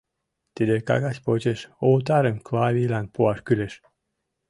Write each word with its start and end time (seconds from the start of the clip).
Тиде 0.55 0.75
кагаз 0.87 1.17
почеш 1.25 1.59
отарым 1.91 2.37
Клавийлан 2.47 3.05
пуаш 3.13 3.39
кӱлеш. 3.45 3.73